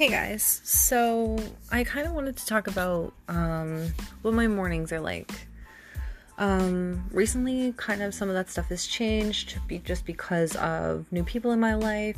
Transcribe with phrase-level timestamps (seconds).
[0.00, 1.38] Hey guys, so
[1.70, 3.92] I kind of wanted to talk about um,
[4.22, 5.30] what my mornings are like.
[6.38, 11.22] Um, recently, kind of some of that stuff has changed be- just because of new
[11.22, 12.16] people in my life.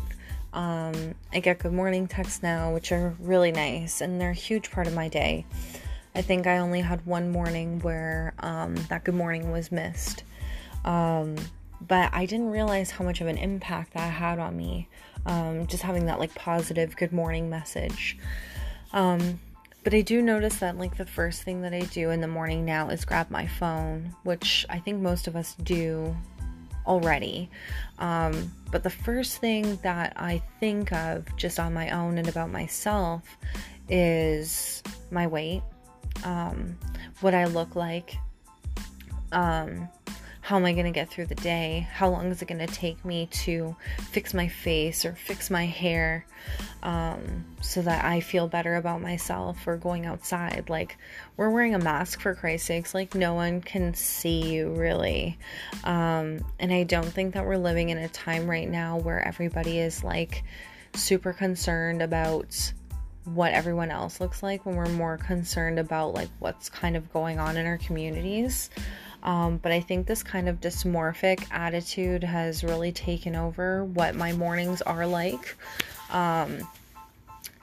[0.53, 4.71] Um, I get good morning texts now, which are really nice, and they're a huge
[4.71, 5.45] part of my day.
[6.15, 10.23] I think I only had one morning where um, that good morning was missed.
[11.89, 14.89] But I didn't realize how much of an impact that had on me
[15.27, 18.19] um, just having that like positive good morning message.
[18.93, 19.41] Um,
[19.85, 22.65] but I do notice that like the first thing that I do in the morning
[22.65, 26.15] now is grab my phone, which I think most of us do
[26.87, 27.51] already.
[27.99, 32.51] Um, but the first thing that I think of just on my own and about
[32.51, 33.37] myself
[33.89, 35.63] is my weight,
[36.25, 36.79] um,
[37.21, 38.17] what I look like,
[39.33, 39.89] um,
[40.43, 41.87] how am I going to get through the day?
[41.93, 43.77] How long is it going to take me to
[44.11, 46.27] fix my face or fix my hair
[46.83, 50.69] um, so that I feel better about myself or going outside?
[50.69, 50.99] Like,
[51.37, 52.93] we're wearing a mask for Christ's sakes.
[52.93, 55.39] Like, no one can see you really.
[55.85, 59.79] Um, and I don't think that we're living in a time right now where everybody
[59.79, 60.43] is like
[60.93, 62.73] super concerned about
[63.25, 67.39] what everyone else looks like when we're more concerned about like what's kind of going
[67.39, 68.71] on in our communities.
[69.23, 74.33] Um, but I think this kind of dysmorphic attitude has really taken over what my
[74.33, 75.57] mornings are like.
[76.11, 76.67] Um,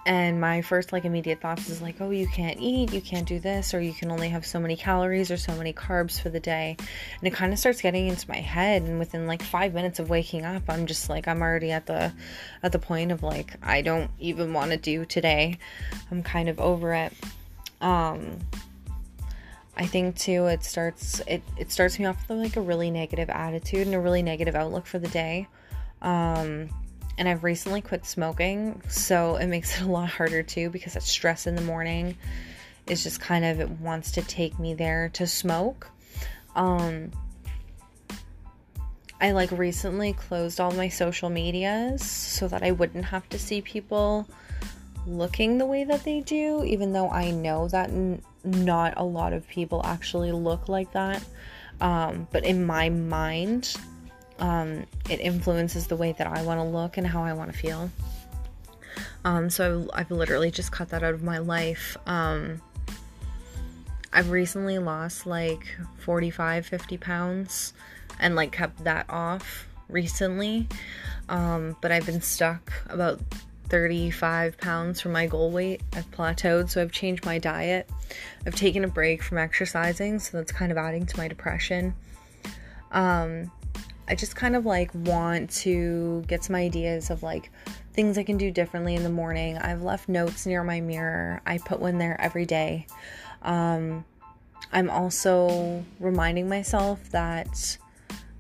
[0.06, 3.38] and my first like immediate thoughts is like oh you can't eat you can't do
[3.38, 6.40] this or you can only have so many calories or so many carbs for the
[6.40, 6.76] day.
[6.80, 10.10] And it kind of starts getting into my head and within like five minutes of
[10.10, 12.12] waking up i'm just like i'm already at the
[12.64, 15.60] at the point of like i don't even want to do today.
[16.10, 17.14] I'm kind of over it.
[17.82, 18.40] Um
[19.80, 23.30] I think too it starts it, it starts me off with like a really negative
[23.30, 25.48] attitude and a really negative outlook for the day.
[26.02, 26.70] Um,
[27.18, 31.04] and I've recently quit smoking, so it makes it a lot harder too because that
[31.04, 32.18] stress in the morning
[32.88, 35.90] is just kind of it wants to take me there to smoke.
[36.58, 37.12] Um,
[39.22, 43.62] I like recently closed all my social medias so that I wouldn't have to see
[43.62, 44.28] people
[45.08, 49.34] looking the way that they do, even though I know that n- not a lot
[49.34, 51.24] of people actually look like that.
[51.82, 53.76] Um, but in my mind,
[54.40, 57.58] um, it influences the way that I want to look and how I want to
[57.58, 57.90] feel.
[59.26, 61.98] Um, so I've, I've, literally just cut that out of my life.
[62.06, 62.62] Um,
[64.12, 67.74] I've recently lost like 45, 50 pounds
[68.20, 70.68] and like kept that off recently.
[71.28, 73.20] Um, but I've been stuck about
[73.70, 75.82] 35 pounds from my goal weight.
[75.94, 77.90] I've plateaued, so I've changed my diet.
[78.46, 81.94] I've taken a break from exercising, so that's kind of adding to my depression.
[82.92, 83.52] Um,
[84.08, 87.52] I just kind of like want to get some ideas of like
[87.94, 89.58] things I can do differently in the morning.
[89.58, 92.88] I've left notes near my mirror, I put one there every day.
[93.44, 94.04] Um,
[94.72, 97.78] I'm also reminding myself that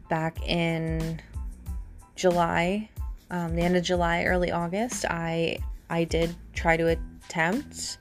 [0.09, 1.21] back in
[2.15, 2.89] July,
[3.31, 5.59] um, the end of July, early August, I
[5.89, 7.97] I did try to attempt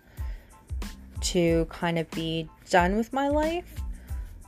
[1.20, 3.74] to kind of be done with my life.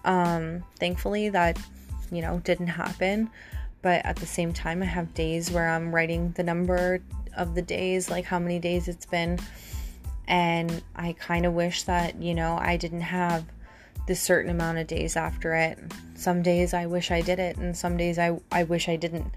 [0.05, 1.59] Um, thankfully, that
[2.11, 3.31] you know didn't happen.
[3.83, 7.01] But at the same time, I have days where I'm writing the number
[7.37, 9.39] of the days, like how many days it's been,
[10.29, 13.45] and I kind of wish that you know I didn't have
[14.07, 15.79] this certain amount of days after it.
[16.15, 19.33] Some days I wish I did it, and some days I, I wish I didn't.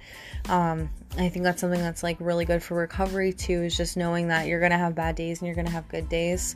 [0.49, 4.27] Um, I think that's something that's like really good for recovery too, is just knowing
[4.29, 6.55] that you're gonna have bad days and you're gonna have good days.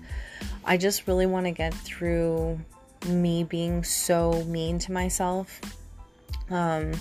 [0.66, 2.60] I just really want to get through
[3.06, 5.62] me being so mean to myself.
[6.50, 6.94] Um,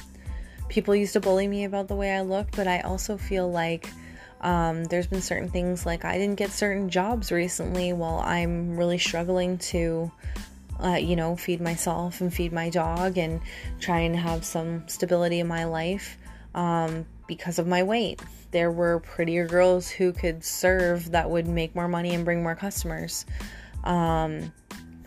[0.69, 3.91] people used to bully me about the way I look, but I also feel like
[4.41, 8.99] um, there's been certain things like I didn't get certain jobs recently while I'm really
[8.99, 10.11] struggling to
[10.83, 13.41] uh, you know, feed myself and feed my dog and
[13.81, 16.19] try and have some stability in my life
[16.55, 18.21] um, because of my weight.
[18.51, 22.55] There were prettier girls who could serve that would make more money and bring more
[22.55, 23.27] customers.
[23.85, 24.53] Um,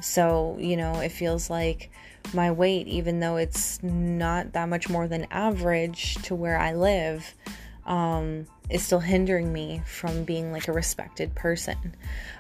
[0.02, 1.92] so, you know, it feels like
[2.34, 7.34] my weight, even though it's not that much more than average to where I live,
[7.86, 11.96] um, is still hindering me from being like a respected person.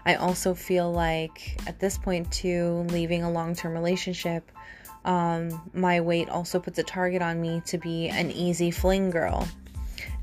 [0.05, 4.51] I also feel like at this point, too, leaving a long term relationship,
[5.05, 9.47] um, my weight also puts a target on me to be an easy fling girl.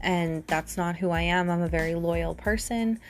[0.00, 1.50] And that's not who I am.
[1.50, 3.00] I'm a very loyal person.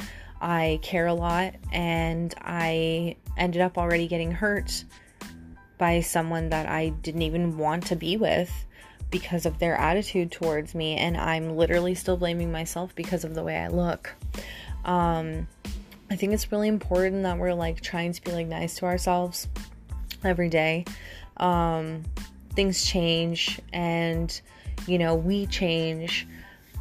[0.41, 4.85] I care a lot, and I ended up already getting hurt
[5.79, 8.51] by someone that I didn't even want to be with
[9.11, 13.43] because of their attitude towards me, and I'm literally still blaming myself because of the
[13.43, 14.15] way I look.
[14.85, 15.49] Um,
[16.11, 19.49] I think it's really important that we're like trying to be like nice to ourselves
[20.25, 20.85] every day.
[21.37, 22.05] Um,
[22.55, 24.41] things change and
[24.87, 26.27] you know, we change,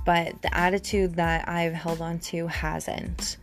[0.05, 3.37] but the attitude that I've held on to hasn't.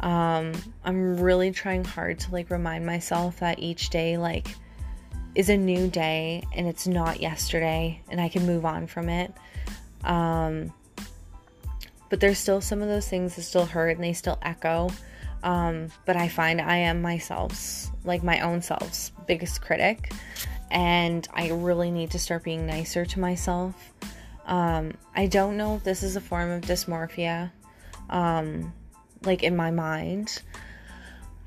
[0.00, 0.52] Um,
[0.84, 4.48] I'm really trying hard to like remind myself that each day, like,
[5.34, 9.32] is a new day and it's not yesterday and I can move on from it.
[10.04, 10.72] Um,
[12.08, 14.90] but there's still some of those things that still hurt and they still echo.
[15.42, 20.12] Um, but I find I am myself's, like my own self's biggest critic.
[20.70, 23.92] And I really need to start being nicer to myself.
[24.46, 27.52] Um, I don't know if this is a form of dysmorphia,
[28.10, 28.72] um,
[29.22, 30.42] like in my mind.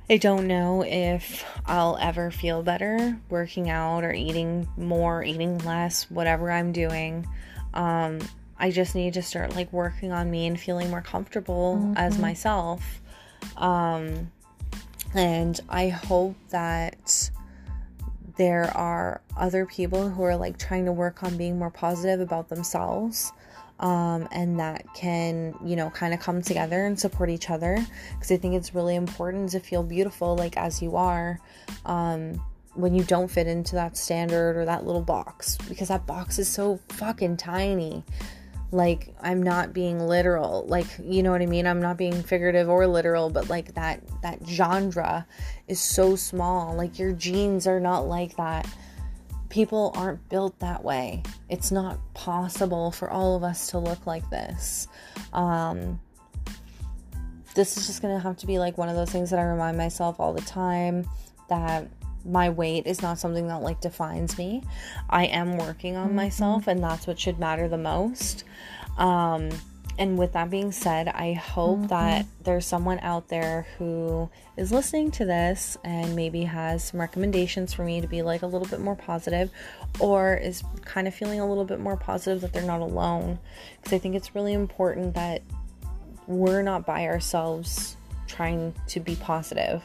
[0.09, 6.09] I don't know if I'll ever feel better working out or eating more, eating less,
[6.11, 7.25] whatever I'm doing.
[7.73, 8.19] Um,
[8.57, 11.97] I just need to start like working on me and feeling more comfortable mm-hmm.
[11.97, 13.01] as myself.
[13.57, 14.31] Um,
[15.15, 17.29] and I hope that
[18.37, 22.49] there are other people who are like trying to work on being more positive about
[22.49, 23.31] themselves
[23.83, 27.85] um, and that can you know kind of come together and support each other.
[28.13, 31.39] Because i think it's really important to feel beautiful like as you are
[31.85, 32.41] um,
[32.75, 35.57] when you don't fit into that standard or that little box.
[35.69, 38.03] Because that box is so fucking tiny.
[38.71, 40.65] Like i'm not being literal.
[40.65, 41.67] Like you know what i mean?
[41.67, 45.27] I'm not being figurative or literal but like that that genre
[45.67, 46.73] is so small.
[46.73, 48.65] Like your genes are not like that
[49.53, 54.27] people aren't built that way it's not possible for all of us to look like
[54.31, 54.87] this
[55.31, 55.99] um
[57.53, 59.77] this is just gonna have to be like one of those things that i remind
[59.77, 61.07] myself all the time
[61.49, 61.87] that
[62.25, 64.63] my weight is not something that like defines me.
[65.09, 66.15] I am working on mm-hmm.
[66.15, 68.45] myself and that's what should matter the most.
[68.97, 69.49] Um
[69.97, 71.87] and with that being said, I hope mm-hmm.
[71.87, 77.73] that there's someone out there who is listening to this and maybe has some recommendations
[77.73, 79.51] for me to be like a little bit more positive
[79.99, 83.39] or is kind of feeling a little bit more positive that they're not alone.
[83.77, 85.41] Because I think it's really important that
[86.27, 87.97] we're not by ourselves
[88.27, 89.83] trying to be positive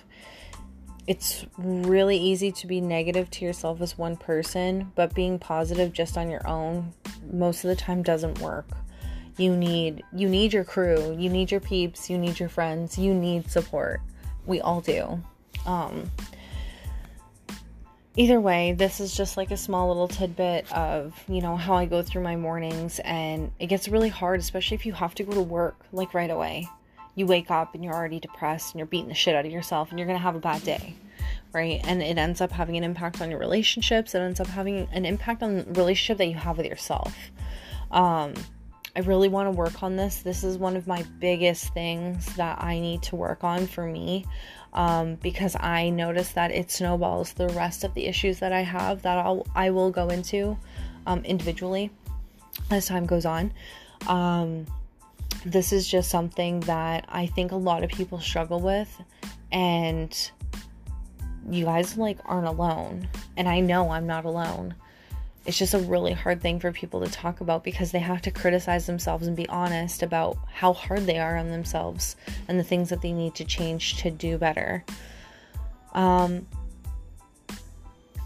[1.08, 6.19] it's really easy to be negative to yourself as one person, but being positive just
[6.19, 6.93] on your own
[7.32, 8.66] most of the time doesn't work.
[9.38, 13.14] You need you need your crew, you need your peeps, you need your friends, you
[13.14, 14.00] need support.
[14.46, 15.23] We all do.
[15.64, 16.11] Um
[18.17, 21.87] either way, this is just like a small little tidbit of, you know, how I
[21.87, 25.32] go through my mornings and it gets really hard especially if you have to go
[25.32, 26.69] to work like right away
[27.19, 29.90] you wake up and you're already depressed and you're beating the shit out of yourself
[29.90, 30.94] and you're to have a bad day
[31.52, 34.88] right and it ends up having an impact on your relationships it ends up having
[34.93, 37.12] an impact on the relationship that you have with yourself
[37.90, 38.32] um
[38.96, 42.62] i really want to work on this this is one of my biggest things that
[42.62, 44.25] i need to work on for me
[44.75, 49.02] um, because i notice that it snowballs the rest of the issues that i have
[49.02, 50.56] that I'll, i will go into
[51.06, 51.90] um, individually
[52.70, 53.52] as time goes on
[54.06, 54.67] um,
[55.44, 59.02] this is just something that I think a lot of people struggle with,
[59.52, 60.31] and
[61.50, 63.08] you guys like aren't alone.
[63.37, 64.75] And I know I'm not alone.
[65.49, 68.31] It's just a really hard thing for people to talk about because they have to
[68.31, 72.17] criticize themselves and be honest about how hard they are on themselves
[72.49, 74.85] and the things that they need to change to do better.
[75.95, 76.47] Um,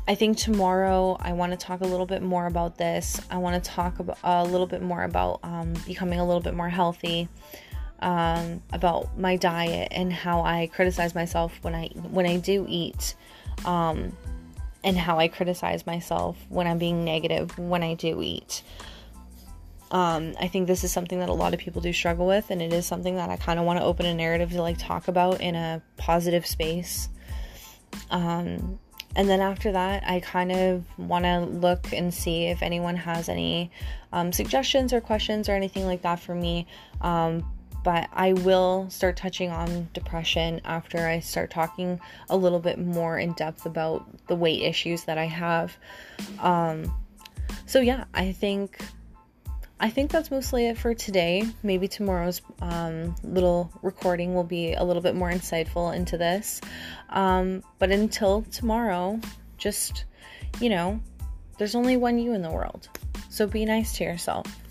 [0.09, 3.21] I think tomorrow I want to talk a little bit more about this.
[3.31, 6.55] I want to talk about, a little bit more about um, becoming a little bit
[6.55, 7.29] more healthy,
[8.01, 13.15] um, about my diet and how I criticize myself when I when I do eat,
[13.65, 14.17] um,
[14.85, 18.63] and how I criticize myself when I'm being negative when I do eat.
[19.91, 22.63] Um, I think this is something that a lot of people do struggle with, and
[22.63, 25.09] it is something that I kind of want to open a narrative to like talk
[25.09, 27.11] about in a positive space.
[28.11, 28.79] Um,
[29.15, 33.29] and then after that, I kind of want to look and see if anyone has
[33.29, 33.71] any
[34.13, 36.67] um, suggestions or questions or anything like that for me.
[37.85, 43.19] But I will start touching on depression after I start talking a little bit more
[43.19, 45.77] in depth about the weight issues that I have.
[46.39, 46.95] Um,
[47.67, 48.79] so yeah, I think
[49.83, 51.45] I think that's mostly it for today.
[51.65, 56.61] Maybe tomorrow's um, little recording will be a little bit more insightful into this.
[57.09, 59.19] Um, but until tomorrow,
[59.59, 60.05] just,
[60.61, 61.01] you know,
[61.59, 62.91] there's only one you in the world.
[63.29, 64.62] So be nice to yourself.